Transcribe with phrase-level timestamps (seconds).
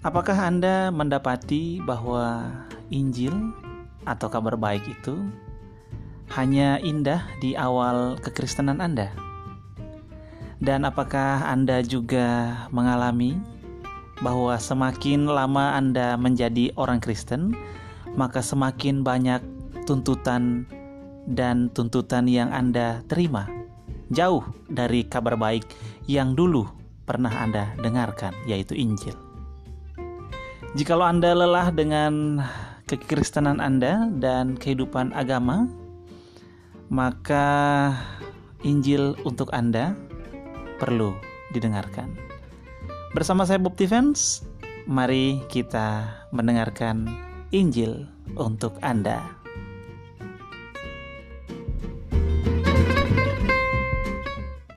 [0.00, 2.48] Apakah Anda mendapati bahwa
[2.88, 3.52] Injil
[4.08, 5.28] atau kabar baik itu
[6.32, 9.12] hanya indah di awal kekristenan Anda?
[10.56, 13.36] Dan apakah Anda juga mengalami
[14.24, 17.52] bahwa semakin lama Anda menjadi orang Kristen,
[18.16, 19.44] maka semakin banyak
[19.84, 20.64] tuntutan
[21.28, 23.52] dan tuntutan yang Anda terima
[24.08, 25.68] jauh dari kabar baik
[26.08, 26.64] yang dulu
[27.04, 29.29] pernah Anda dengarkan, yaitu Injil.
[30.70, 32.38] Jikalau Anda lelah dengan
[32.86, 35.66] kekristenan Anda dan kehidupan agama,
[36.86, 37.90] maka
[38.62, 39.98] Injil untuk Anda
[40.78, 41.10] perlu
[41.50, 42.14] didengarkan.
[43.10, 44.46] Bersama saya Bob Defense,
[44.86, 47.18] mari kita mendengarkan
[47.50, 48.06] Injil
[48.38, 49.39] untuk Anda.